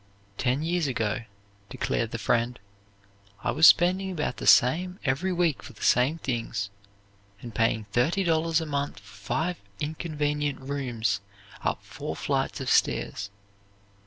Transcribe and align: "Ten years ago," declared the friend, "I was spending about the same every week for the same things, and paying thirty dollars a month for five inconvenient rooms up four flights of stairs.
"Ten 0.39 0.63
years 0.63 0.87
ago," 0.87 1.25
declared 1.69 2.09
the 2.09 2.17
friend, 2.17 2.57
"I 3.43 3.51
was 3.51 3.67
spending 3.67 4.09
about 4.09 4.37
the 4.37 4.47
same 4.47 4.97
every 5.05 5.31
week 5.31 5.61
for 5.61 5.73
the 5.73 5.83
same 5.83 6.17
things, 6.17 6.71
and 7.39 7.53
paying 7.53 7.85
thirty 7.91 8.23
dollars 8.23 8.59
a 8.59 8.65
month 8.65 8.99
for 8.99 9.05
five 9.27 9.57
inconvenient 9.79 10.59
rooms 10.59 11.21
up 11.63 11.83
four 11.83 12.15
flights 12.15 12.59
of 12.59 12.67
stairs. 12.67 13.29